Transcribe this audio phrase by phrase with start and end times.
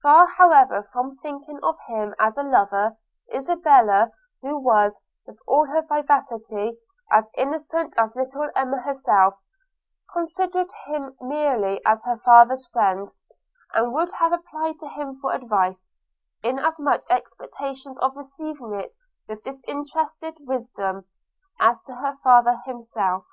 [0.00, 2.96] Far however from thinking of him as a lover,
[3.34, 6.78] Isabella, who was, with all her vivacity,
[7.10, 9.34] as innocent as little Emma herself,
[10.12, 13.12] considered him merely as her father's friend,
[13.74, 15.90] and would have applied to him for advice,
[16.44, 18.94] in as much expectation of receiving it
[19.26, 21.06] with disinterested wisdom,
[21.58, 23.26] as to her father himself.